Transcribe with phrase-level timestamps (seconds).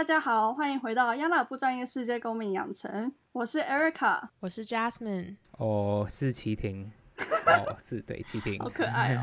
[0.00, 9.20] 大家好，欢迎回到亚娜不专业世界公民养成，我是 Erica，我是 Jasmine，哦，是齐婷，哦，是对齐婷，好可爱哦。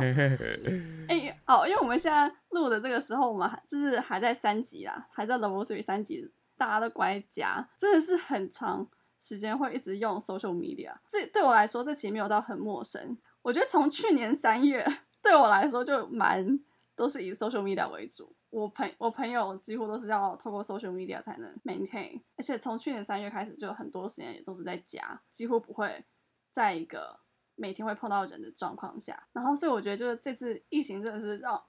[1.09, 8.87] 哎，哦，因为我们现在录的这个时候，我们还就是还在三级啊，还在 Level Three 三级，大家都乖家，真的是很长
[9.19, 10.93] 时间会一直用 Social Media。
[11.07, 13.17] 这对我来说，这其实没有到很陌生。
[13.41, 14.87] 我觉得从去年三月，
[15.23, 16.59] 对我来说就蛮
[16.95, 18.31] 都是以 Social Media 为主。
[18.49, 26.03] 我朋我朋友几乎都是要透过 social media 才能 maintain，而且从去年三月开始，就很多时间也都是在家，几乎不会
[26.51, 27.19] 在一个
[27.55, 29.27] 每天会碰到人的状况下。
[29.33, 31.61] 然后，所以我觉得就是这次疫情真的是让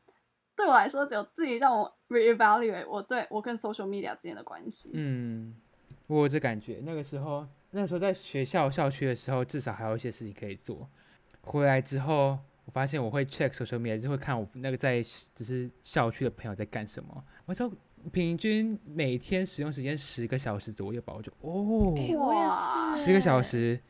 [0.55, 4.93] 对我来说，只有自己让我 reevaluate 我对我跟 social media 之间的关系。
[4.95, 5.57] 嗯，
[6.07, 6.81] 我有这感觉。
[6.85, 10.89] 那个时候，那个时候在学校校区的时候，至少还有一些事情可以做。
[11.43, 12.39] 回来之后。
[12.69, 15.03] 我发现我会 check social media，就会看我那个在
[15.35, 17.25] 只是校区的朋友在干什么。
[17.47, 17.73] 我说
[18.13, 23.81] 平均每天使用时间十个小时左右吧，我就哦，我也是十个小时。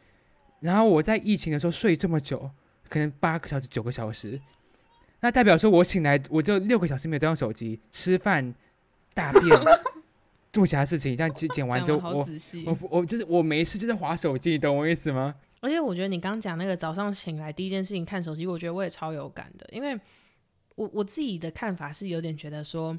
[0.60, 2.48] 然后我在疫情的时候睡这么久，
[2.88, 4.40] 可能八个小时、九个小时，
[5.18, 8.54] 那代表说我醒来我就六个小时没有在用手机，吃饭、
[9.12, 9.42] 大便、
[10.50, 12.24] 做其他事情，这样剪剪完之后，
[12.64, 15.34] 我我我就是我没事就在划手机，你懂我意思吗？
[15.60, 19.98] 而且我觉得你刚讲那个早上醒来第一件事情看手机，我觉得我也超有感的，因为
[20.76, 22.96] 我我自己的看法是有点觉得说，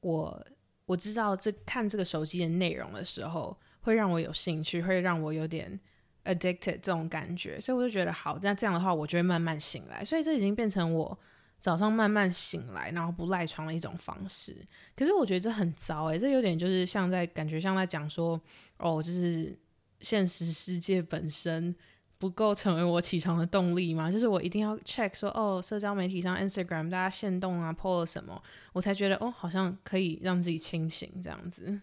[0.00, 0.46] 我
[0.86, 5.78] 我知道这看这个手机的内容的时候，会让我有兴趣，会让我有点
[6.24, 11.18] addicted 这种感觉，所以我就觉得好，那这样的话我就会慢慢醒来，所以这已经变成我
[11.60, 14.56] 早上慢慢醒来，然后不赖床的一种方式。
[14.94, 18.40] 可是我觉得这很糟诶，这有点就是像在感觉像在讲说，
[18.78, 19.58] 哦，就是
[20.00, 21.74] 现实世界本身。
[22.20, 24.10] 不够成为我起床的动力吗？
[24.10, 28.42] 就是我一定要 check 说哦，社交媒体上 Instagram 大家现动啊 po 了什么，
[28.72, 31.80] 我才觉得哦，好像可以让自己清醒这样子。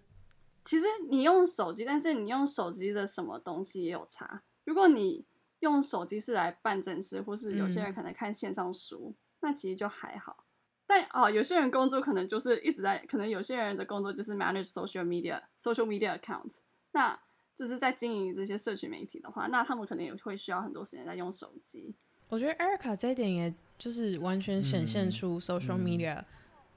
[0.66, 4.44] 其实你用手机，但是你用手机的什么东西也有差。
[4.66, 5.23] 如果你
[5.61, 10.44] 用手机是来办正事，或是有些人可能看线上书，那其实就还好。
[10.85, 16.51] 但哦，有些人工作可能就是一直在，可能有些人的工作就是 manage social media social media account，
[16.91, 17.17] 那。
[17.55, 21.95] 就是在经营这些社群媒体的话，那他们可能也会需要很多时间在用手机。
[22.27, 26.21] 我觉得 Erica 这一点，也就是完全显现出 social media，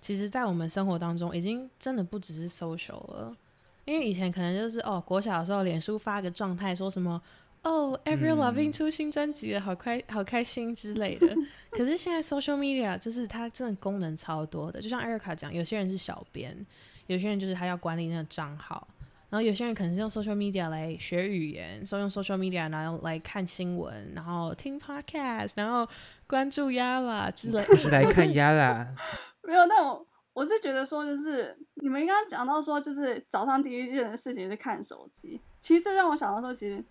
[0.00, 3.36] 其实，在我们生活当中，已经真的不只是 social 了。
[3.84, 7.20] 因为以前可能就是哦，国小的时候，脸书发个状态，说什么
[7.62, 11.34] 哦，Every Loving 出新专辑了，好开好开心之类的。
[11.72, 16.66] 可是现在 social media 就是它真的功能超多的，就像 Erica 讲，有些人是小编，
[17.06, 18.86] 有些人就是他要管理那个账号。
[19.30, 25.86] 然后有些人可能是用 social media 来学语言，说用 social media 然后来看新闻，然后听 podcast，然后
[26.26, 27.62] 关注 Yala 之类。
[27.76, 28.86] 是来看 Yala。
[29.44, 35.38] 没有，但我我是觉得说，就是你们刚刚讲到说，就是早上第一件事情是看手机。
[35.60, 36.82] 其实这让我想到说，其实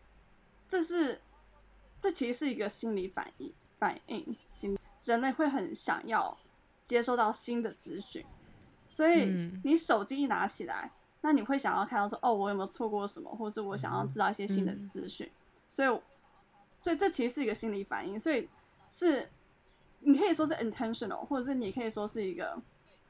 [0.69, 1.19] 这是
[1.99, 4.37] 这其实是一个心理反应，反应，
[5.05, 6.37] 人类会很想要
[6.83, 8.23] 接收到新的资讯，
[8.89, 10.91] 所以你手机一拿起来。
[11.27, 15.29] 那你会想要看到说，哦，我有没有错过什么，或是我想要知道一些新的资讯，
[15.67, 15.99] 所以，
[16.79, 18.47] 所以这其实是一个心理反应，所以
[18.89, 19.29] 是
[19.99, 22.57] 你可以说是 intentional，或者是你可以说是一个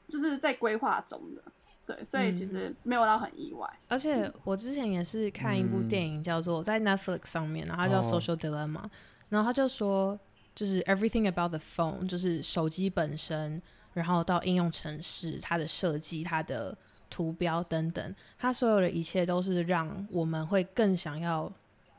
[0.08, 1.42] 就是在规划中的，
[1.86, 3.72] 对，所以其实没有到很意外。
[3.86, 8.82] 而且我之前也是看一部电影，叫做在 Netflix 上面，然后它叫 Social Dilemma，
[9.28, 10.18] 然后他就说，
[10.56, 13.62] 就是 everything about the phone，就是手机本身，
[13.92, 16.76] 然后到应用程式，它的设计，它的。
[17.10, 21.50] 图标等等，它所有的一切都是让我们会更想要，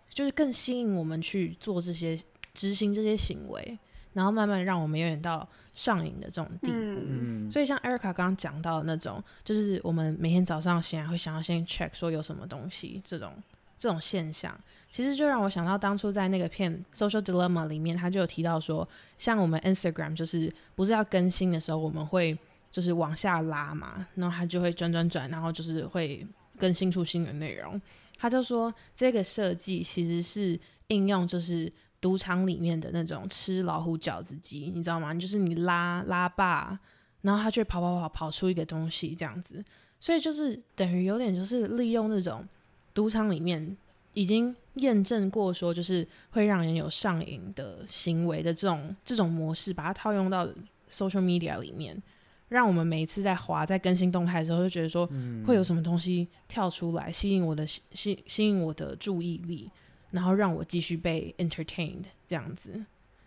[0.09, 2.17] 就是更吸引我们去做这些、
[2.53, 3.77] 执行这些行为，
[4.13, 7.49] 然后慢慢让我们有点到上瘾的这种地步。
[7.51, 13.33] 所以像艾瑞卡刚刚讲到的那种，就是我们每天早上醒来会想要先 check 说有什么东西，这种
[13.77, 14.55] 这种现象，
[14.91, 22.37] 其实就让我想到当初在那个片《Social Dilemma》里面，他就有提到说，像我们 Instagram 就是不是要更新的时候，我们会。
[22.71, 26.25] 就是往下拉嘛，然后它就会转转转，然后就是会
[26.57, 27.81] 更新出新的内容。
[28.17, 31.71] 他就说这个设计其实是应用，就是
[32.01, 35.13] 赌场里面的那种吃老虎饺子机，你知道吗？
[35.13, 36.77] 就是你拉拉霸，
[37.21, 39.63] 然后它就跑跑跑跑出一个东西这样子。
[40.01, 42.45] 所以就是等于有点就是利用那种
[42.93, 43.77] 赌场里面
[44.13, 50.45] 已经验证过说就是会让人有上瘾的行为的这种这种模式，把它套用到
[50.89, 52.01] social media 里面。
[52.49, 55.09] 让我们每一次在滑、在更新动态的时候，就觉得说
[55.45, 59.71] 会有什么东西跳出来，吸引我的吸吸吸引我的注意力，
[60.11, 62.83] 然后让我继续被 entertained 这样子。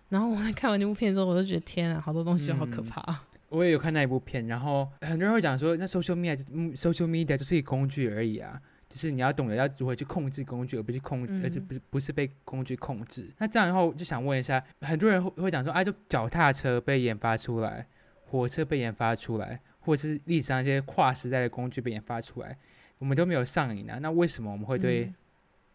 [0.08, 3.20] 然后我在看完这部片之后，我就觉得天啊，好多东西就好可怕。
[3.48, 13.30] 我也有看那一部片，然后很多人会讲说，那 social media 嗯 social media 就是一个工具而已啊，就是你要懂得要如何去控制工具，而不是控，而是嗯不是不是被工具控制。
[13.38, 17.86] 那这样的话，我就想问一下，很多人会会讲说，啊，就脚踏车被研发出来，
[18.32, 22.56] 火车被研发出来，或者是历史上一些跨时代的工具被研发出来，
[22.98, 25.14] 我们都没有上瘾啊，那为什么我们会对嗯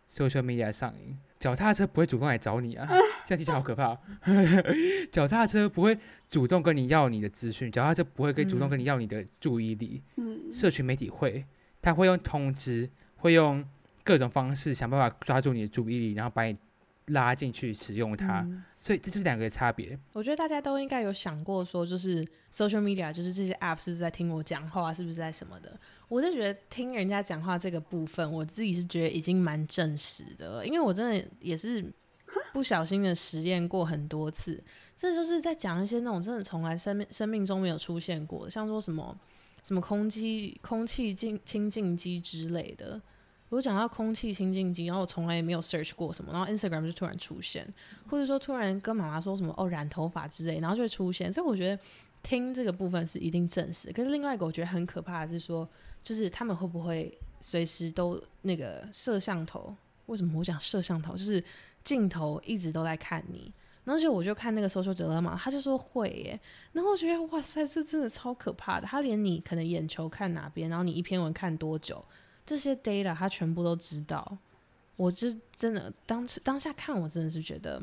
[0.10, 1.16] social media 上瘾？
[1.40, 2.88] 脚踏车不会主动来找你啊，
[3.24, 4.00] 这样听起来好可怕、哦。
[5.14, 5.96] 脚踏车不会
[6.32, 10.02] 主动跟你要你的资讯，脚踏车不会跟主动跟你要你的注意力。
[10.16, 11.46] 嗯，社群媒体会，
[11.80, 13.64] 他会用通知，会用
[14.04, 16.58] 各种方式想办法抓住你的注意力，然后把你
[17.08, 18.42] 拉进去使用它。
[18.42, 19.98] 嗯所以这就是两个的差别。
[20.14, 22.24] 我觉得大家都应该有想过，说就是
[22.54, 25.78] social media，就是这些 app 是不是在听我讲话，是不是在什么的？
[26.08, 31.92] 我是觉得听人家讲话这个部分，我自己是觉得已经蛮证实的了，因为我真的也是
[32.54, 34.64] 不小心的实验过很多次。
[34.96, 39.20] 这就是在讲一些那种真的从来生命生命中没有出现过的，像说什么
[39.64, 43.02] 什么空气空气净清净机之类的。
[43.50, 47.66] 我讲到空气清净机，然后我从来也没有 search 过什么，然后 Instagram 就突然出现，
[48.10, 51.32] 或者说突然跟妈妈说什么哦染头发之类，然后就会出现。
[51.32, 51.82] 所以我觉得
[52.22, 53.92] 听这个部分是一定证实。
[53.94, 55.68] 可是另外一个我觉得很可怕的是说，
[56.04, 59.74] 就是他们会不会随时都那个摄像头？
[60.08, 61.16] 为什么我讲摄像头？
[61.16, 61.44] 就是
[61.84, 63.54] 镜头一直都在看你。
[63.86, 66.38] 然后就我就看那个 social dilemma，他就说会耶，
[66.74, 68.86] 然后我觉得哇塞，这真的超可怕的。
[68.86, 72.04] 他连你可能眼球看哪边，然后你一篇文看多久，
[72.48, 74.38] 这些 data 他全部都知道。
[74.96, 77.80] 我是真的当当下看，我真的是觉得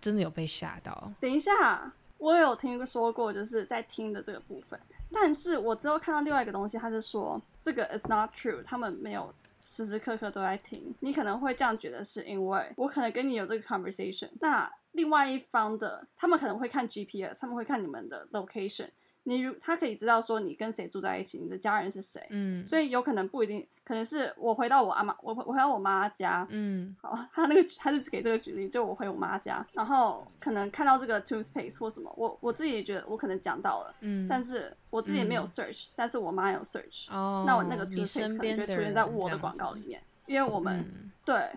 [0.00, 1.12] 真的有被吓到。
[1.20, 4.80] 等一下，我有听说过，就是在听的这个部分，
[5.12, 9.32] 但是我之后看到另外一个东西，他是说这个 is not true，他们没有
[9.62, 10.92] 时时刻刻都在听。
[10.98, 18.88] 你可能会这样觉得，是因为我可能跟你有这个 conversation，那另外一方的他们可能会看 GPS，他们会看你们的 location。
[19.28, 22.64] 你如他可以知道说你跟谁住在一起，你的家人是谁，嗯。
[22.64, 26.96] 所以有可能不一定，可能是我回到我阿妈，我我回到我妈家，嗯。
[27.02, 35.46] 好，他那个他是给这个举例，就我回我妈家，然后可能看到这个 toothpaste 或什么，我我自己也觉得我可能讲到了，嗯，但是我自己也没有嗯。
[35.46, 41.12] search，、但是我妈有 search，、哦，那我那个 toothpaste 可能出现在我的广告里面，因为我们、嗯。
[41.26, 41.50] 对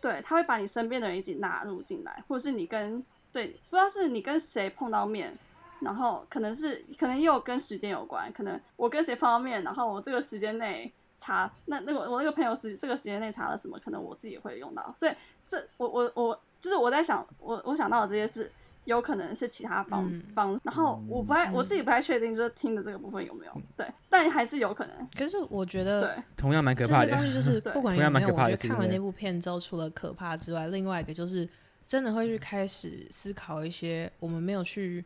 [0.00, 5.36] 对，他会把你身边的人一起纳入进来，或者是你跟对，不知道是你跟谁碰到面。
[5.80, 15.12] 然后可能是可能也有跟时间有关，可能我跟谁碰到面，然后我这个时间内查那那个我那个朋友是这个时间内查了什么，可能我自己也会用到，所以
[15.46, 18.50] 这我我我就是我在想，我我想到的这些是
[18.84, 27.10] 有可能是其他方、嗯方，然后我不太我自己不太确定，就是听的这个部分有没有对，但还是有可能，可是我觉得对， 同样蛮可这怕的。
[27.10, 31.48] 些东西就是 对不管同样有没有，我觉得看完那部片之后，除了可怕之外，另外一个就是
[31.86, 35.04] 真的会去开始思考一些我们没有去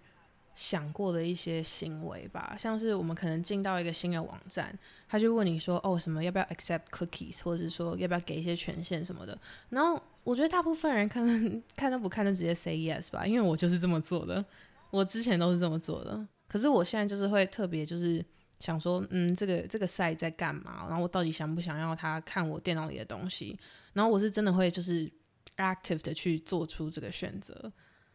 [0.54, 4.76] 想过的一些行为吧，像是我们可能进到一个新的网站，
[5.08, 9.38] 他就问你说哦什么要不要 accept cookies，或者是说要不要给一些权限什么的，
[9.70, 14.44] 然后我觉得大部分人看看都不看就直接 say yes 吧，因为我就是这么做的，
[14.90, 18.24] 我之前都是这么做的，可是我现在就是会特别就是。
[18.60, 20.86] 想说，嗯，这个这个 site 在干嘛？
[20.88, 23.58] 然后我到底想不想要他看我电脑里的东西？
[23.92, 25.10] 然后我是真的会就是
[25.56, 27.72] active 的去做出这个选择。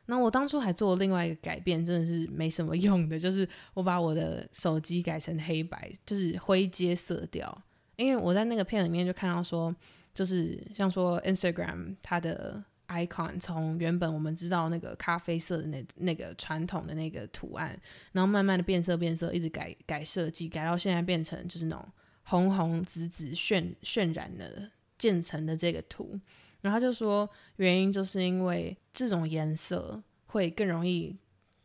[0.07, 7.61] 那我当初还做了另外一个改变，真的是没什么用的，就是我把我的手机改成黑白，就是灰阶色调。
[7.97, 9.75] 因为我在那个片里面就看到说，
[10.13, 17.77] 就是像说 Instagram 它的 icon 从原本我们知道那个咖啡色的那那个传统的那个图案，
[18.13, 21.85] 然后慢慢的变色变色，一直改改设计，改到现在变成就是那种
[22.23, 26.17] 红红紫紫渲渲染的渐层的这个图。
[26.61, 31.15] 然后他就说，原因就是因为这种颜色会更容易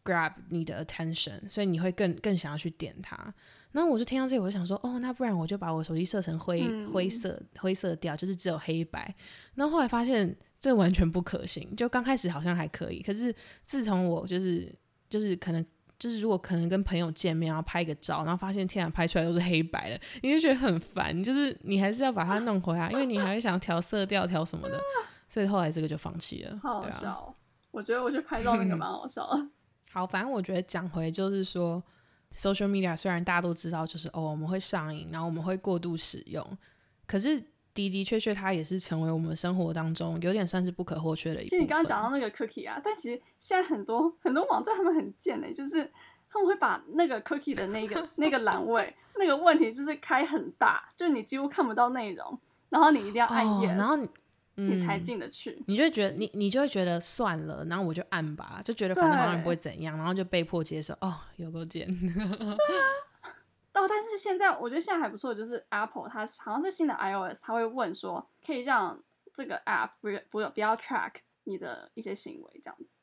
[0.05, 3.17] grab 你的 attention，所以你会更更想要去点它。
[3.73, 9.15] 然后我就听到这里，我就想说，哦，那不然我就把我手机设成灰、嗯灰色灰色调，就是只有黑白。
[9.55, 13.35] 然后后来发现这完全不可行，就刚开始好像还可以，可是
[13.65, 14.75] 自从我就是
[15.09, 15.65] 就是可能。
[16.03, 21.23] 就是如果可能跟朋友见面，然后拍个照，然后发现天啊拍出来都是黑白的，你就觉得很烦。
[21.23, 24.81] 就是你还是要把它弄回来，因为你还会想调色调、调什么的，
[25.29, 26.59] 所以后来这个就放弃了。
[26.61, 27.35] 好好笑哦。
[27.71, 29.49] 我觉得我去拍照那个 蛮好笑的。
[29.95, 31.81] 好，反正我觉得讲回就是说
[32.35, 36.45] ，social media 虽然大家都知道，就是哦我们会上瘾，然后我们会过度使用，
[37.07, 37.41] 可是
[37.75, 41.51] 的的确确它也是成为我们生活当中有点算是不可或缺的一部分。
[41.51, 45.91] 其实你刚刚讲到那个 cookie 啊，但其实现在很多很多网站他们很贱的、就是
[46.31, 52.39] 他们会把那个 cookie 的那个 那个栏位那个问题就是开很大，就是你几乎看不到内容，
[52.71, 54.09] 然后你一定要按然后你
[54.55, 55.63] 你才进得去。
[55.67, 60.93] 你就会觉得你你就会觉得算了，然后我就按吧，就觉得反正好像也不会怎样，然后就被迫接受。
[61.01, 61.87] 哦，有够贱。
[63.75, 69.03] 哦，但是现在我觉得现在还不错，就是 Apple 它好像是新的 iOS，它会问说可以让
[69.35, 71.15] 这个 App 不不不要 track
[71.45, 72.95] 你的一些行为这样子。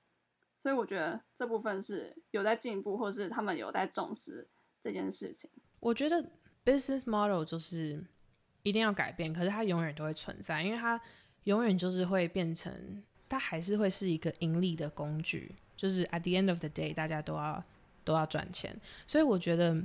[0.59, 4.47] 所以我觉得这部分是有在进步，或是他们有在重视
[4.81, 5.49] 这件事情。
[5.79, 6.23] 我觉得
[6.65, 8.05] business model 就是
[8.63, 10.99] 一定要改变，可是它永远都会存在，因为它
[11.45, 15.55] 永远就是会变成，它还是会是一个盈利的工具。
[15.77, 17.63] 就是 at the end of the day，大家都要
[18.03, 18.77] 都要赚钱。
[19.07, 19.81] 所以我觉得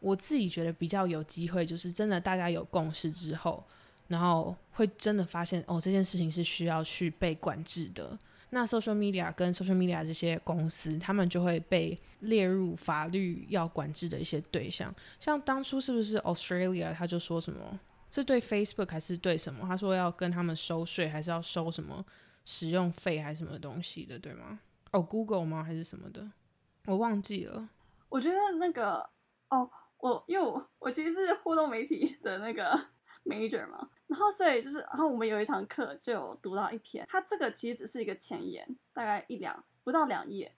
[0.00, 3.64] 我自己觉得比较有机会，就是真的大家有共识之后，
[4.08, 8.18] 然后会真的发现哦，这件事情是需要去被管制的。
[8.50, 14.94] 那 social media 跟 social media 这些公司，他们就会被列入法律要管制的一些对象。
[15.20, 17.78] 像当初是不是 Australia 他就说什么，
[18.10, 19.66] 是对 Facebook 还是对什么？
[19.66, 22.02] 他说要跟他们收税，还是要收什么
[22.46, 24.58] 使用费还是什么东西的，对吗？
[24.92, 25.62] 哦，Google 吗？
[25.62, 26.26] 还是什么的？
[26.86, 27.68] 我忘记了。
[28.08, 29.06] 我觉得那个
[29.50, 32.78] 哦，我因为我我其实是互动媒体的那个
[33.24, 33.88] major 嘛。
[34.06, 40.54] 然后，所以就是，然后我们有一堂课就有读到一篇，它这个其实只是一个前言，大概一两不到两页。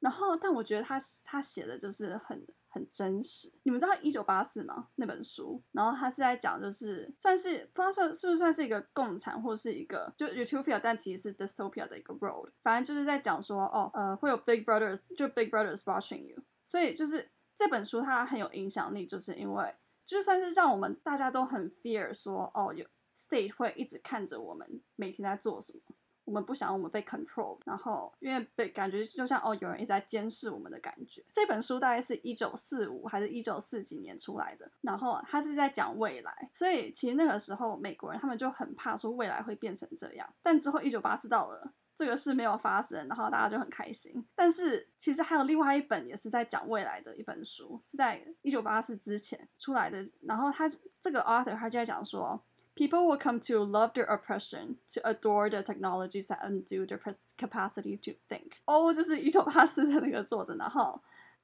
[0.00, 3.50] 然后，但我觉得他他写的就是很很真实。
[3.62, 4.88] 你们知道《一九八四》吗？
[4.96, 12.48] 那本书，然后他是在讲，就是算是不知道算是不是算是一个共产或是一个就 utopia，但其实是 dystopia 的一个 road。
[12.62, 16.42] 反正就是在讲说，哦，呃，会有 big brothers，就 big brothers watching you。
[16.62, 22.84] 所以就是这本书它很有影响力，就是因为就算是让我们大家都很 fear 说，哦，有。
[23.16, 25.94] State 会一直看着我们每天在做什么，
[26.24, 31.24] 我们不想我们被 control，然后因为被感觉就像哦有人一直在监视我们的感觉。
[31.30, 40.28] 这本书大概是一九四五还是一九四几年出来的，然后它是在讲未来，所以其实那个时候美国人他们就很怕说未来会变成这样。
[40.42, 44.24] 但之后一九八四到了，这个事没有发生，然后大家就很开心。
[44.34, 50.70] 但是其实还有另外一本也是在讲未来的一本书，是在一九八四之前出来的，然后他
[51.00, 52.42] 这个 author 他就在讲说。
[52.76, 56.98] People will come to love their oppression, to adore the technologies that undo their
[57.38, 58.54] capacity to think.
[58.64, 61.00] O 就是一九八四的那个作者，然后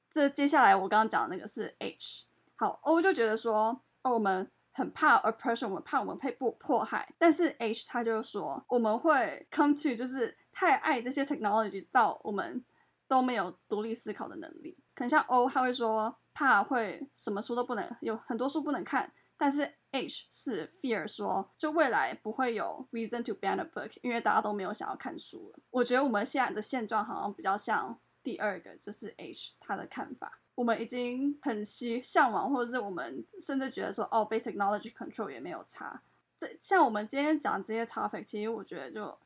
[0.09, 2.25] 这接下来我刚刚讲的那个是 H。
[2.57, 7.07] 好，O 就觉得说，哦，我们很怕 oppression，我们怕我们被迫迫害。
[7.17, 12.63] 但是 H 他就说，我们会 come to 就是太爱这些 technology 到我们
[13.07, 14.77] 都没有独立思考的能力。
[14.93, 19.11] 可能像 O 他会说，怕会什么书都不能，有很多书不能看。
[19.37, 25.59] 但是 H 是 fear 说，就未来不会有 reason to ban a book，因为大家都没有想要看书了。
[25.71, 30.39] 我觉得我们现在的现状好像比较像第二个，就是 H 他的看法。
[30.53, 35.99] 我们已经很希向往，或者是我们甚至觉得说，哦，被 technology control 也没有差。
[36.37, 39.17] 这像我们今天讲这些 topic，其实我觉得就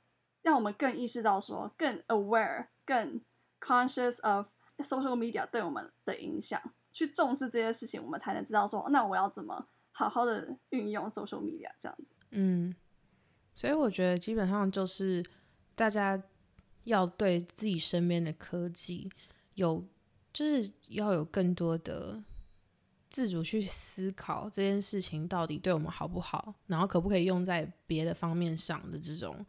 [0.45, 3.19] 让我们更意识到说，更 aware，更
[3.59, 4.45] conscious of
[4.77, 6.61] social media 对我们的影响，
[6.93, 9.67] 去重视这些事情，我们才能知道说，那我要怎么。
[9.97, 12.75] 好好的运用 social media 这样子，嗯，
[13.53, 15.25] 所以我觉得基本上就是
[15.73, 16.21] 大家
[16.83, 19.09] 要对自己身边的科技
[19.53, 19.87] 有，
[20.33, 22.21] 就是要有更多的
[23.09, 29.45] 自主去思考这件事情到底对我们好不好，然后可不可以用在别的方面上的这种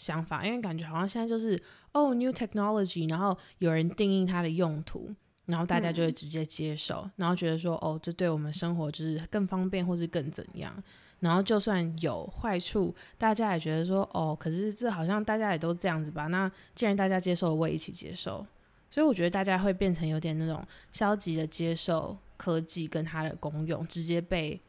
[0.00, 1.60] 想法，因为感觉好像现在就是
[1.92, 5.14] 哦 new technology，然后有人定义它的用途。
[5.46, 10.72] 然后大家就会直接接受，然后觉得说，哦，这对我们生活就是更方便，或是更怎样。
[11.18, 16.28] 然后就算有坏处，大家也觉得说，哦，可是这好像大家也都这样子吧？
[16.28, 18.46] 那既然大家接受，我也一起接受。
[18.92, 24.60] 所以我觉得大家会变成有点那种消极的接受科技跟它的功用，直接被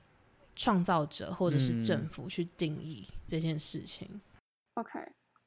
[0.56, 4.20] 创造者或者是政府去定义这件事情。
[4.74, 5.00] OK，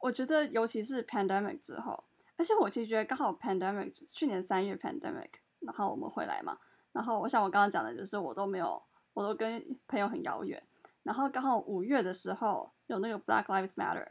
[0.05, 2.05] 我觉得尤其是 pandemic 之后。
[2.37, 5.31] 而且我其实觉得刚好 pandemic 去年三月 pandemic，
[5.61, 6.59] 然后我们回来嘛，
[6.91, 8.83] 然后我想我刚刚讲的就是我都没有，
[9.13, 10.61] 我都跟朋友很遥远，
[11.05, 14.09] 然后刚好五月的时候有那个 Black Lives Matter，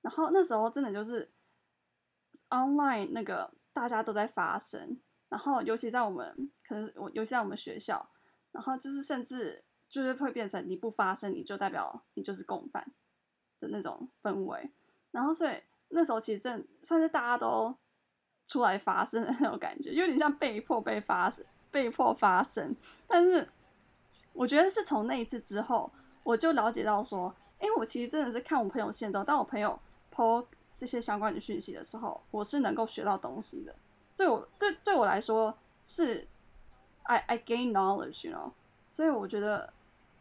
[0.00, 1.32] 然后那时候真的就是
[2.50, 8.08] online 那个大家都在发声，然后尤其在我们可能我尤其在我们学校，
[8.52, 12.92] 然后就是甚至就是会变成你不发声你就代表你就是共犯
[13.58, 14.70] 的那种氛围，
[15.16, 15.54] 然后所以。
[15.88, 17.72] 那时候其实正算是大家都
[18.44, 22.74] 出来发声的那种感觉，有点像被迫被发声、被迫发声。
[23.06, 23.48] 但是
[24.32, 25.88] 我觉得是从那一次之后，
[26.24, 29.78] 我就了解到说，哎，我其实真的是看我朋友线动，当我朋友
[30.12, 30.44] po
[30.76, 33.72] 这些相关的讯息的时候，我是能够学到东西的。
[34.16, 36.26] 对我对对我来说是
[37.04, 38.50] I I gain knowledge，you know。
[38.88, 39.72] 所以我觉得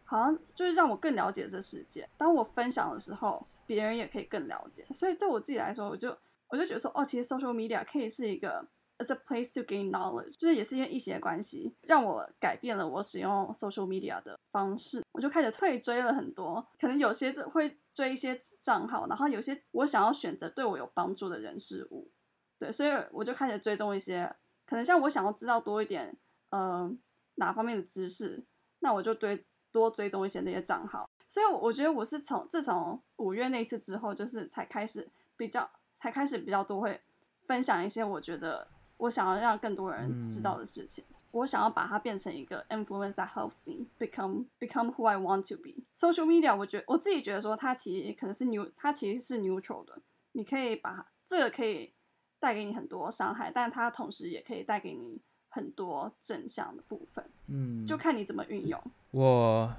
[0.03, 2.07] 好像就是让我更了解这世界。
[2.19, 3.43] 当我分享的时候。
[3.65, 4.85] 别人也可以更了解。
[4.91, 6.15] 所以对我自己来说，我就
[6.47, 8.67] 我就觉得说，哦，其实 social media 可以是一个
[8.99, 15.03] as a place to gain knowledge，就是也是因为一些关系，让我改变了我使用 social media 的方式。
[15.11, 22.11] 我就开始退追了很多，可能有些这会追一些账号，然后有些我想要选择对我有帮助的人事物。
[22.57, 24.33] 对，所以我就开始追踪一些，
[24.65, 26.15] 可能像我想要知道多一点，
[26.51, 26.97] 嗯，
[27.35, 28.45] 哪方面的知识，
[28.79, 31.09] 那我就追多追踪一些那些账号。
[31.27, 36.99] 所以我觉得我是从自从五月那次之后，就是才开始比较，才开始比较多会
[37.45, 38.67] 分享一些我觉得
[38.97, 41.03] 我想要让更多人知道的事情。
[41.31, 45.83] 我想要把它变成一个 influence that helps me become become who I want to be.
[45.93, 49.99] Social media，我觉我自己觉得说它其实可能是 new，它其实是 neutral 的，
[50.31, 51.91] 你可以把这个可以。
[52.37, 57.25] 带给你很多伤害，但它同时也可以带给你很多正向的部分。
[57.47, 58.79] 嗯，就看你怎么运用。
[59.09, 59.73] 我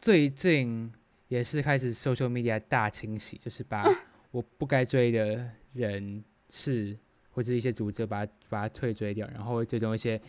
[0.00, 0.92] 最近
[1.26, 3.84] 也是开始 social media 大清洗，就是把
[4.30, 6.96] 我不该追的人事
[7.32, 10.20] 或者一些组织把它把它退追掉，然后追踪一些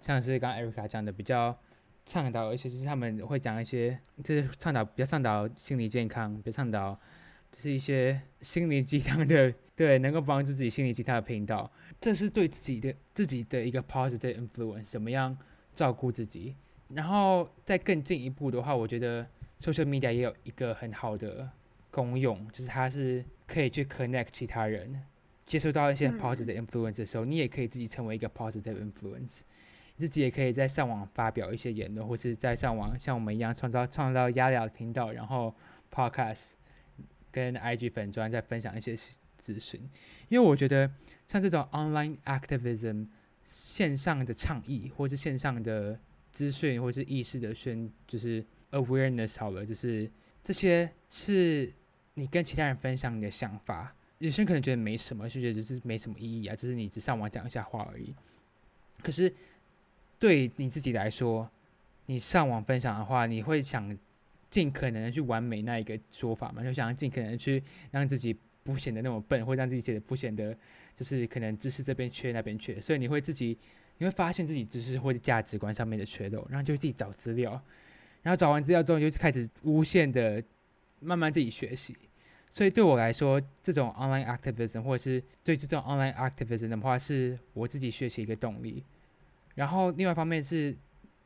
[0.00, 1.56] 像是刚刚 Erica 讲的比较
[2.04, 6.98] 倡导，而且是他们会讲一些就是倡导比较倡导心理健康，比较倡导
[7.52, 9.52] 是一些心灵鸡汤的。
[9.74, 15.36] 对，能够帮助自己心灵鸡汤的频道，这是对自己的自己的一个 positive influence，怎么样
[15.74, 16.54] 照顾自己？
[16.88, 19.26] 然后再更进一步的话，我觉得
[19.60, 21.50] social media 也有一个很好的
[21.90, 25.02] 功用，就是它是可以去 connect 其他人，
[25.46, 29.40] 接收到一些 positive influence 的时候，你也可以自己成为一个 positive influence，
[29.96, 35.54] 自己也可以在上网发表一些言论，或是在上网像我们一样创造创造压聊频道，然后
[35.92, 36.52] podcast
[37.30, 38.96] 跟 IG 粉专再分享一些。
[39.38, 39.78] 资讯，
[40.30, 40.90] 因为我觉得
[41.28, 43.06] 像这种 online activism
[43.44, 46.00] 线上的倡议，或是线上的
[46.36, 50.10] 资讯，或是意识的宣，就是 awareness 好了，就是
[50.42, 51.72] 这些是
[52.12, 58.14] 你跟其他人分享你的想法，有些人可能觉得没什么，就觉得这是没什么意义啊，就是你只上网讲一下话而已。
[59.02, 59.32] 可是
[60.18, 61.50] 对你自己来说，
[62.04, 63.96] 你上网分享的话，你会想
[64.50, 66.62] 尽可能的去完美那一个说法嘛？
[66.62, 68.36] 就想尽可能去让自己。
[68.66, 70.52] 不显得那么笨，或让自己觉得不显得
[70.92, 73.56] 就是可能知识这边缺那边缺，所以你会自己
[73.98, 77.52] 你会发现自己知识或者价值观上面的缺漏，然后就自己找资料，
[78.22, 80.42] 然后找完资料之后就开始无限的
[81.00, 81.96] 慢慢自己学习。
[82.50, 88.82] 所以对我来说，这种 online activism 或者是对这种 online activism 的话，是我自己学习一个动力。
[89.54, 90.76] 然后另外一方面是，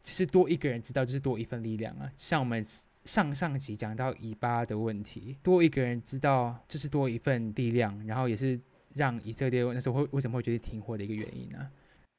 [0.03, 2.65] 其实多一个人知道就是多一份力量啊，像我们。
[3.07, 8.61] 上上集讲到尾巴的问题，多一个人知道，就是多一份力量，然后也是
[8.93, 11.67] 让以色列那时候会为什么会决定停火的一个原因呢？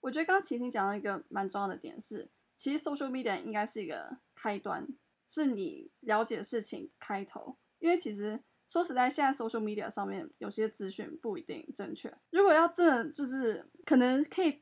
[0.01, 4.85] 我觉得刚刚齐婷讲到一个蛮重要的点是，其实 social media 应该是一个开端，
[5.29, 7.55] 是你了解事情开头。
[7.79, 12.13] 因为其实说实在，现在 social media 上面有些资讯不一定正确。
[12.31, 14.61] 如果要真的就是可能可以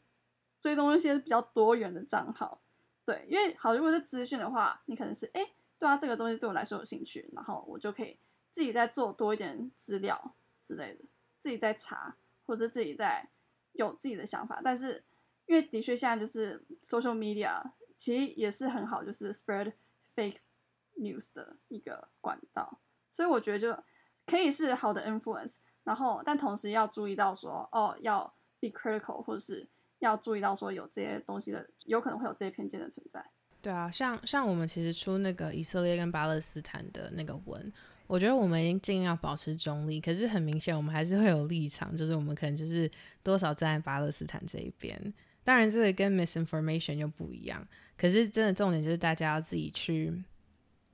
[0.61, 2.61] 追踪一些比较多元的账号，
[3.05, 5.51] 对，因为好，如果是资讯的话，你可能是哎。
[5.79, 8.17] 对啊，这个东西对我来说有兴趣，然后我就可以
[8.51, 11.05] 自己再做多一点资料之类的，
[11.39, 13.25] 自己再查或者自己再
[13.71, 14.59] 有自己的想法。
[14.61, 15.01] 但是
[15.49, 17.59] 因为的确现在就是 social media
[17.97, 19.73] 其实也是很好，就是 spread
[20.15, 20.37] fake
[20.95, 23.83] news 的一个管道，所以我觉得就
[24.27, 33.25] 可以是好的 influence，然后但同时要注意到说哦要 be critical，或者是要注意到说有这些东西的有可能会有这些偏见的存在。
[33.59, 37.73] 对啊，像像我们其实出那个以色列跟巴勒斯坦的那个文，
[38.05, 42.89] 我觉得我们已经尽量保持中立，可是很明显我们还是会有立场，就是我们可能就是
[43.23, 45.13] 多少站在巴勒斯坦这一边。
[45.43, 50.13] 当然这个跟 misinformation 又不一样，可是真的重点就是大家要自己去，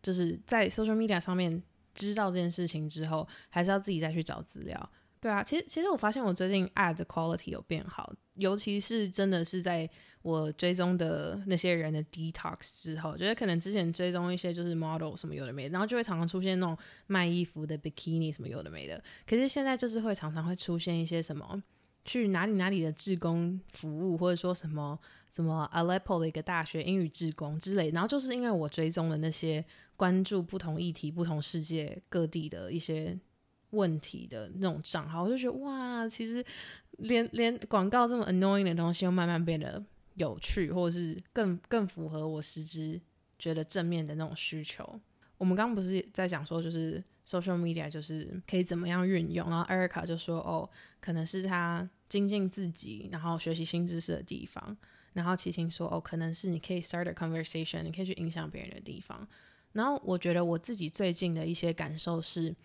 [0.01, 1.61] 就是在 social media 上面
[1.93, 4.91] 知道这件事情之后，还是要自己再去找资料。
[5.19, 9.89] 对啊，其实其实我发现我最近 ad quality 有变好，尤其是真的是在。
[10.21, 18.99] 我追踪的那些人的 detox 之后，觉得可能之前追踪一些就是 model 什么有的没的，然后就会常常出现那种卖衣服的 bikini 什么有的没的。
[19.27, 21.61] 可是现在就是会常常会出现一些什么
[22.05, 24.97] 去哪里哪里的志工服务，或者说什么
[25.29, 27.89] 什么 Aleppo 的一个大学英语志工之类。
[27.89, 29.65] 然后就是因为我追踪的那些
[29.97, 33.19] 关注不同议题、不同世界各地的一些
[33.71, 36.45] 问题的那种账号，我就觉得哇，其实
[36.99, 39.83] 连连广告这么 annoying 的东西，又慢慢变得。
[40.17, 42.97] 有趣，或者是更更符合我实质
[43.37, 44.97] 觉得正面的那种需求。
[45.37, 50.69] 我们刚刚不是在讲说，就是 social media 就是可以怎么样运用，然后 Erica 就说，哦，
[51.01, 54.75] 可能是他精进自己，然后学习新知识的地方。
[55.13, 59.25] 然后齐秦说，哦，可能是你可以 start a conversation，你可以去影响别人的地方。
[59.71, 62.55] 然后我觉得我自己最近的一些感受是，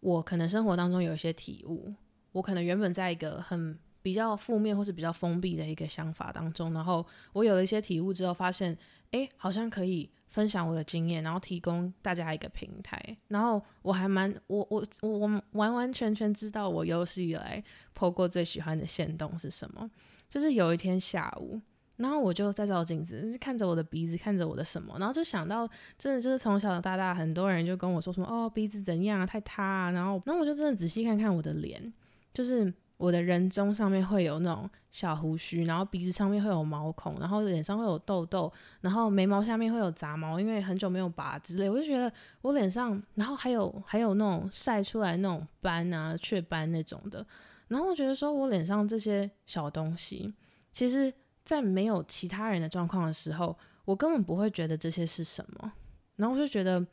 [0.00, 1.92] 我可能生活当中有一些体悟，
[2.32, 8.78] 我可能原本在一个很比较负面或是比较封闭的一个想法当中，然后我有了一些体悟之后，发现
[9.10, 15.18] 哎，好像可以分享我的经验，然后提供大家一个平台，然后我还蛮我我我
[15.54, 17.60] 完完全全知道我有史以来
[17.94, 19.90] 破过最喜欢的线动是什么，
[20.30, 21.60] 就是有一天下午。
[21.96, 31.92] 然后我就在照镜子，看着我的鼻子，看着我的什么，然后就想到，真的就是从小到大，很多人就跟我说什么哦鼻子怎样啊，太塌啊，然后，然后我就真的仔细看看我的脸，
[32.32, 47.26] 就是我的人中上面会有那种小胡须，然后鼻子上面会有毛孔，然后脸上会有痘痘，然后眉毛下面会有杂毛，因为很久没有拔之类，我就觉得我脸上，然后还有还有那种晒出来那种斑啊、雀斑那种的，
[47.68, 50.34] 然后我觉得说我脸上这些小东西，
[50.70, 51.12] 其实。
[51.46, 55.72] 在没有其他人的状况的时候，我根本不会觉得这些是什么。
[56.16, 56.84] 然后我就觉得，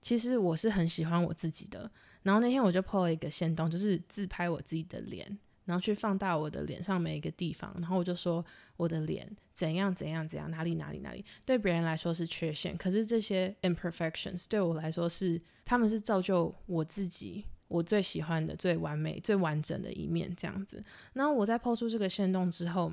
[0.00, 1.90] 其实我是很喜欢我自己的。
[2.22, 7.74] 然后那天我就 po 了一个线动，就是自拍我自己的脸，然后去放大我的脸上每一个地方。
[7.78, 8.44] 然后我就说
[8.76, 20.82] 我的脸怎样怎样怎样，哪里哪里哪里，对别人来说是缺陷，可是这些 imperfections 对我来说是，他们是造就我自己我最喜欢的、最完美、最完整的一面这样子。
[21.12, 22.92] 然后我在 po 出这个线动之后。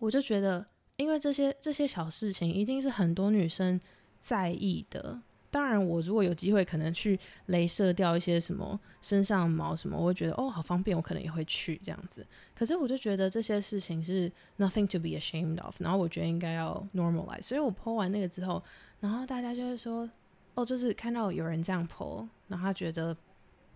[0.00, 3.80] 我就觉得，因为这些这些小事情一定是很多女生
[4.20, 5.20] 在意的。
[5.50, 12.26] 当然，我如果有机会，可能去镭射掉一些什么身上毛什么，我会觉得哦，好方便，我可能也会去这样子。
[12.54, 17.42] 可是，我就觉得这些事情是 nothing to be ashamed of，然后我觉得应该要 normalize。
[17.42, 18.62] 所以我 po 完那个之后，
[19.00, 20.08] 然后大家就会说，
[20.54, 23.16] 哦，就是看到有人这样 po，然后他觉得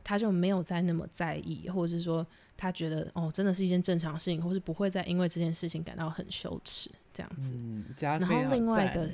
[0.04, 2.26] 他就没有再那么在意，或者是说。
[2.54, 7.52] 他觉得哦，真的是一件正常事情，或是不会再因为这件事情感到很羞耻这样子。
[7.98, 9.10] 然后另外一个，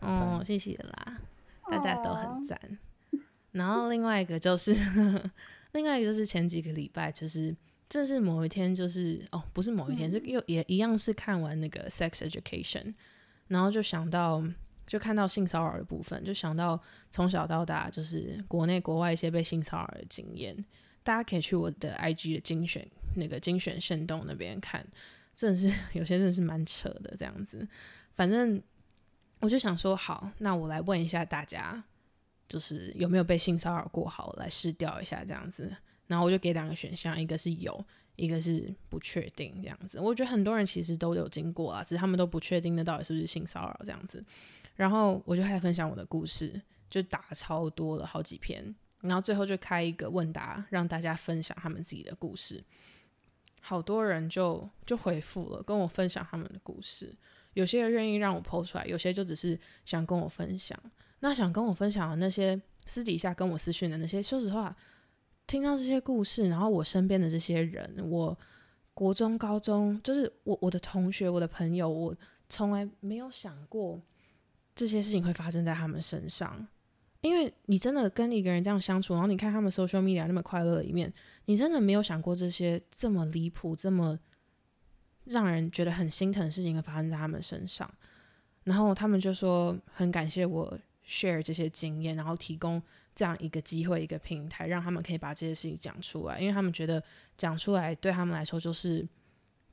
[0.00, 1.18] 哦，谢谢啦，
[1.78, 2.58] 大家都很赞。
[3.52, 4.74] 然后另外一个就是，
[5.72, 7.54] 另外一个就是前几个礼拜，就是
[7.88, 12.94] 正是某一天，就是哦，不是某一天，是又也一样是看完那个 sex education，
[13.48, 14.42] 然后就想到，
[14.86, 16.80] 就看到性骚扰的部分，就想到
[17.10, 20.56] 从小到大就是国内国外一些被性骚扰的经验。
[21.04, 24.86] 大家可以去我的 IG 的精选那个精选线动那边看，
[25.34, 27.66] 真的是 有些真的是蛮扯的这样子。
[28.14, 28.62] 反正
[29.42, 31.82] 我就想说，好，那我来问一下大家，
[32.48, 34.08] 就是有没有被性骚扰过？
[34.08, 35.76] 好，来试调一下这样子。
[36.06, 39.98] 然后我就给两个选项，一个是有，一个是不确定这样子。
[39.98, 44.24] 我觉得很多人其实都有经过啊，只是他们都不确定那到底是不是性骚扰这样子。
[44.76, 48.72] 然后我就开始分享我的故事，就打超多了好几篇。
[49.00, 52.62] 然后最后就开一个问答，让大家分享他们自己的故事。
[53.60, 57.12] 好多人就就回复了，跟我分享他们的故事。
[57.54, 60.78] 有些人愿意让我剖出来，有些就只是想跟我分享。
[61.20, 64.74] 那想跟我分享的那些私底下跟我私讯的那些，说实话，
[65.46, 68.36] 听到这些故事，然后我身边的这些人，我
[68.92, 72.14] 国中、高中，就是我我的同学、我的朋友，我
[72.48, 74.00] 从来没有想过
[74.74, 76.66] 这些事情会发生在他们身上。
[77.20, 81.12] 因为你真的跟一个人这样相处，然后你看他们 social media 那么快乐的一面，
[81.44, 84.18] 你真的没有想过这些这么离谱、这么
[85.24, 87.88] 让人觉得很心疼的事情发生在他们身上。
[88.64, 92.82] 然后他们就说很感谢我 share 这些经验，然后提供
[93.14, 97.02] 这样一个机会、一个平台，让他们可以把这些事情讲出来，因为他们觉得
[97.36, 99.06] 讲出来对他们来说就是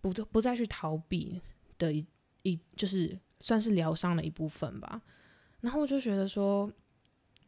[0.01, 1.39] 不不再去逃避
[1.77, 2.05] 的一
[2.41, 5.01] 一就是算是疗伤的一部分吧。
[5.61, 6.71] 然后我就觉得说。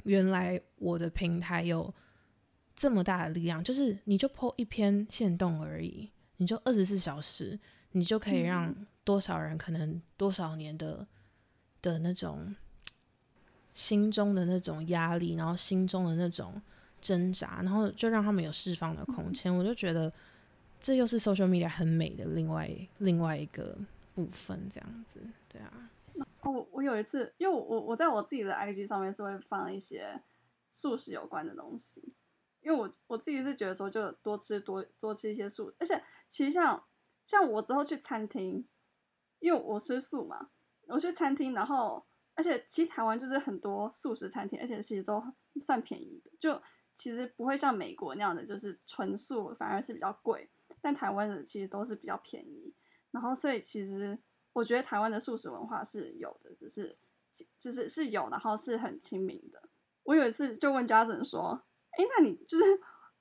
[0.06, 1.94] 原来我的平台有
[2.76, 7.60] 这么大的力量，就是你就 po 一篇线动而已，你就二十四小时，
[7.92, 11.06] 你就可以让多少人可能多少年的
[11.82, 12.56] 的那种
[13.74, 16.62] 心中的那种压力，然后心中的那种
[17.02, 19.54] 挣扎，然后就让他们有释放的空间。
[19.56, 20.12] 我就觉得
[20.80, 23.78] 这又是 social media 很美的另外另外一个
[24.14, 25.90] 部分，这样子，对啊。
[26.42, 30.20] 哦，我有一次，因为我我在我自己的 IG 上面是会放一些
[30.68, 32.14] 素食有关的东西，
[32.62, 36.84] 因为我我自己是觉得说就多吃多多吃一些素，而且其实像
[37.26, 38.68] 像我之后去餐厅，
[39.40, 40.50] 因为我吃素嘛，
[40.88, 42.06] 我去餐厅，然后
[42.36, 45.24] 而且其实台湾就是很多素食餐厅，而且其实都
[45.62, 46.62] 算便宜的，就
[46.94, 50.50] 其实不会像美国那样的就是纯素反而是比较贵，
[50.82, 52.74] 但台湾的其实都是比较便宜，
[53.12, 54.20] 然后所以其实。
[54.54, 56.98] 我觉得台湾的素食文化是有的，只是
[57.58, 59.64] 就是是有，然后是很亲民的。
[60.04, 61.52] 我有一次就问家人说
[61.96, 62.64] ：“哎，那你就是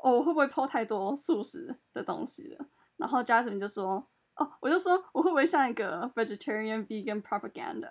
[0.03, 2.67] 我会不会抛太多素食的东西了？”
[3.01, 7.91] 然后 Jasmine 就说：“哦，我就说我会不会像一个 vegetarian vegan propaganda？”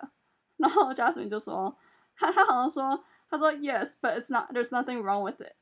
[0.56, 1.76] 然后 Jasmine 就说
[2.14, 5.54] ：“他他好像说他说 yes，but it's not there's nothing wrong with it。”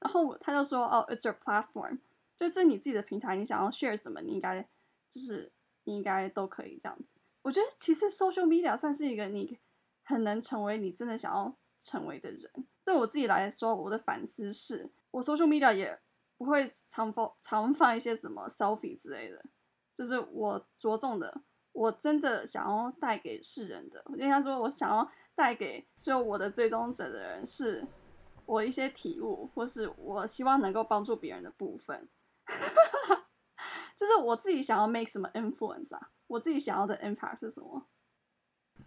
[0.00, 2.00] 然后他就说哦，it's your platform，
[2.36, 4.66] 就这你自己的平台，你想要 share 什么，你应该
[5.10, 5.52] 就是
[5.84, 7.14] 你应该都可以这样子。
[7.42, 9.58] 我觉得其实 social media 算是一个你
[10.02, 12.50] 很能成为你真的想要成为的人。
[12.84, 16.00] 对我自己来说，我的反思是我 social media 也
[16.36, 19.44] 不会常放常放一些什么 selfie 之类的，
[19.94, 27.86] 就是我着重的，我真的想要带给世人的，应该说我想要带给就我的追踪者的人，是
[28.44, 32.08] 我一些体悟，或是我希望能够帮助别人的部分。
[33.96, 36.10] 就是我自己想要 make 什么 influence 啊？
[36.26, 37.86] 我自己想要的 impact 是什么？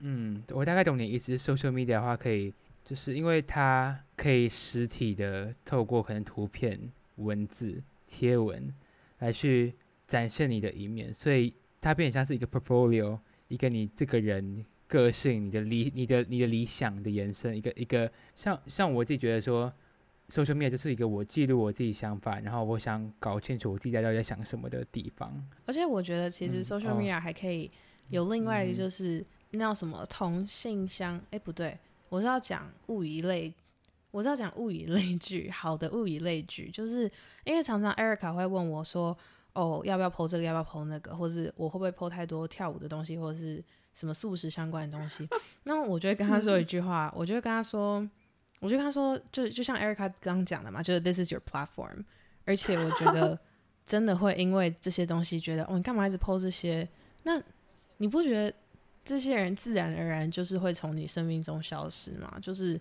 [0.01, 1.35] 嗯，我大概懂你意思。
[1.35, 2.53] social media 的话，可以
[2.85, 8.73] 就是因为它可以实体的透过可能图片、文字、贴文
[9.19, 9.73] 来去
[10.07, 19.71] 展现你的一面，所以它变像是一个 portfolio，一个你这个人个性、你的理、你的你的理想的延伸，一个一个像像我自己觉得说。
[20.29, 25.33] social media 就是一个我记录我自己想法，然后我想搞清楚我自己在到底在想什么的地方。
[25.65, 27.71] 而且我觉得其实 social media 还可以
[28.09, 31.75] 有另外一个，就是那叫什么同性相，哎不对，
[32.09, 33.51] 我是要讲物以类，
[34.11, 37.09] 我是要讲物以类聚，好的物以类聚，就是
[37.43, 39.17] 因为常常 Erica 会问我说，
[39.53, 45.27] 哦要不要 po 这个，要不要 po 那个，或是我会不会 po 太多跳舞的东西，或者是什么素食相关的东西，
[45.63, 48.07] 那我就会跟他说一句话，我就会跟他说。
[48.61, 52.03] 我就跟他说，就就像 Erica 刚讲的嘛，就是 This is your platform。
[52.43, 53.39] 而且我觉得
[53.87, 56.85] 真的会因为这些东西觉得，哦，你干嘛一直 post 这些？
[57.23, 57.41] 那
[57.99, 58.53] 你不觉得
[59.05, 62.37] 这些人自然而然就是会从你生命中消失吗？
[62.41, 62.77] 就是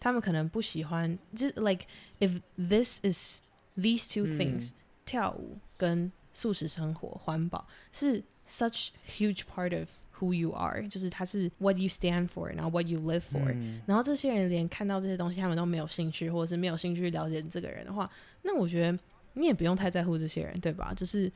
[0.00, 1.86] 他们可能不喜欢，就 like
[2.20, 3.40] if this is
[3.76, 4.70] these two things，
[5.04, 9.88] 跳舞跟素食生活、环保是 such huge part of。
[10.20, 13.56] Who you are，就是它是 what you stand for，然后 what you live for，
[13.86, 18.10] 然后这些人连看到这些东西他们都没有兴趣，或者是没有兴趣了解这个人的话，
[18.42, 18.98] 那我觉得
[19.34, 20.92] 你也不用太在乎这些人，对吧？
[20.92, 21.30] 就是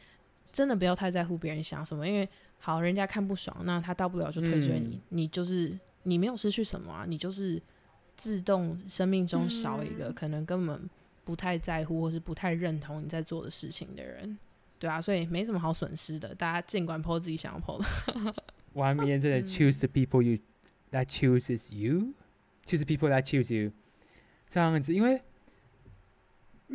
[0.53, 7.63] 真的不要太在乎别人想什么，因为好人家看不爽，那他到不了就退追你，你就是你没有失去什么啊，你就是
[8.23, 10.89] 自动生命中少一个可能根本
[11.25, 14.39] 不太在乎或是不太认同你在做的事情的人，
[14.79, 18.33] 对啊，所以没什么好损失的，大家尽管 po 自己想要 po 的。
[18.75, 20.39] 完美真的 choose the people you
[20.93, 23.73] that chooses you，choose people that choose you，
[24.49, 25.21] 这样子，因为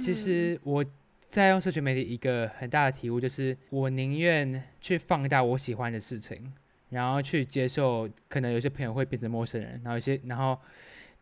[0.01, 0.83] 其实我
[1.29, 6.51] 在用社群媒体一个很大的体悟就是，我宁愿去放大我喜欢的事情，
[6.89, 10.59] 然后去接受可能有些朋友会变成陌生人，然后有些然后，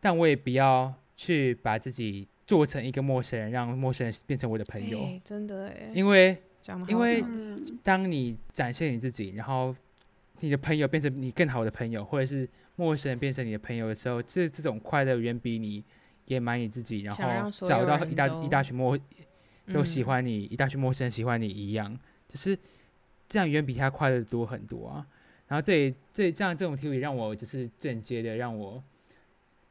[0.06, 5.04] 但我也不要去把自己做成一个陌生人，让陌生人变成我的朋友。
[5.24, 6.38] 真的哎，因为
[6.86, 7.24] 因为
[7.82, 9.74] 当你展现你自己，然后。
[10.40, 15.82] 你的朋友变成你更好的朋友，或者是陌生人变成你的朋友的时候，这这种快乐远比你
[16.26, 18.98] 掩埋你自己，然后找到一大一大群陌
[19.72, 22.56] 都喜欢你，一大群陌生人喜欢你一样，就是
[23.26, 25.06] 这样远比他快乐多很多啊。
[25.48, 28.84] 然后这这这样这种体会让我就是间接的让我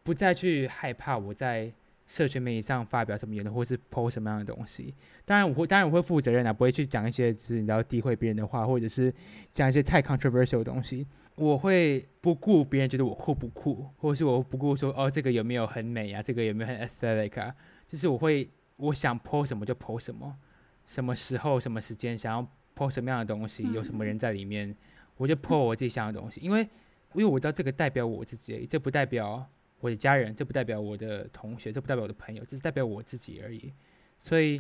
[0.06, 1.74] 不再去害怕我在。
[2.08, 4.94] 社群媒体上发表什么言论，或是 post 什么样的东西？
[5.26, 9.12] 当然我会，当然我会负责任啊，不会去讲一些就是你知道诋毁别人的话，或者是
[9.56, 11.08] 讲一些太 controversial 的东西。
[11.34, 17.56] 我会不顾别人觉得我酷不酷，或者是我不顾说哦这个有没有很美啊，这个有没有很 aesthetic 啊？
[17.88, 20.38] 就是我会我想 post 什么就 post 什么，
[20.86, 24.76] 什么时候什么时间想要 post 什么样的东西，有什么人在里面，
[25.18, 26.40] 我就 post 我自己想要的东西。
[26.40, 26.62] 因为
[27.16, 29.44] 因为我知道这个代表我自己，这不代表。
[29.86, 33.72] 我的家人，这不代表我的同学，这不代表我的朋友，这是代表我自己而已。
[34.18, 34.60] 所以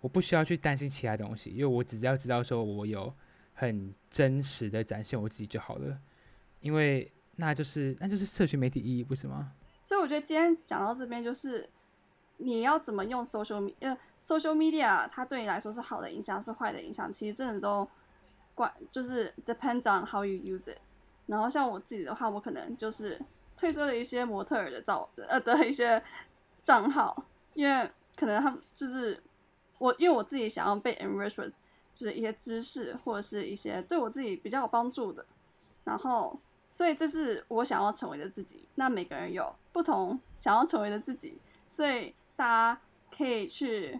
[0.00, 3.14] 我不需要去担心其他东西，因为我只要知道说我有
[3.54, 5.96] 很真实的展现我自己就好了。
[6.60, 9.52] 因为那就是那就是社群媒体意义，不是吗？
[9.84, 11.70] 所以我觉得今天讲到这边，就是
[12.38, 17.88] 你要怎么用 social media social media，它对你来说是好的影响，是坏的影响，其实真的都
[18.56, 20.78] 关，就是 depends on how you use it。
[21.26, 23.20] 然后像我自己的话，我可能就是。
[23.56, 26.02] 退追了一些模特儿的照呃的一些
[26.62, 29.22] 账号，因为可能他们就是
[29.78, 31.34] 我，因为我自己想要被 enrich，
[31.94, 35.24] 就是一些知识或者是一些对我自己比较有帮助的，
[35.84, 36.38] 然后
[36.70, 38.68] 所以这是我想要成为的自己。
[38.74, 42.80] 那每个人有不同想要成为的自己，所以大家
[43.16, 43.98] 可以去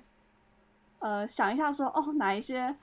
[0.98, 2.76] 呃想一下说哦哪一些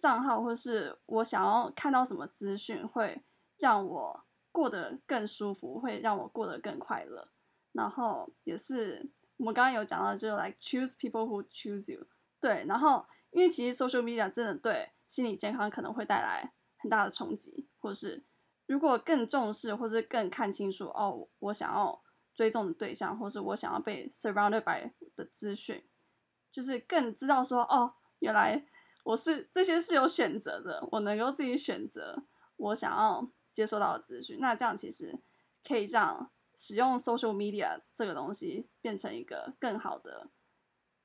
[0.00, 3.22] 账号或是我想要看到什么资讯会
[3.58, 4.20] 让我。
[4.54, 7.28] 过得更舒服，会让我过得更快乐。
[7.72, 12.06] 然后也是我们刚刚有讲到，就是 like choose people who choose you。
[12.40, 18.24] 对，然后因为其实 social media 真的对心理健康可能会带来很大的冲击，或是
[18.66, 22.00] 如果更重视，或是更看清楚哦，我想要
[22.32, 25.84] 追踪的对象，或是我想要被 surrounded by 的资讯，
[26.52, 28.64] 就是更知道说，哦，原来
[29.02, 32.22] 我是这些是有选择的，我能够自己选择
[32.56, 34.36] 我想要接收到的资讯。
[34.38, 35.18] 那这样其实
[35.66, 40.28] 可以让使用 social media 这个东西变成一个更好的、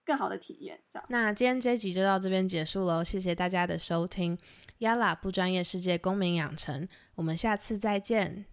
[0.03, 0.81] 更好的体验。
[0.89, 4.37] 这样，那今天这集就到这边结束喽，谢谢大家的收听。
[4.79, 8.45] Yala 不专业世界公民养成，我们下次再见。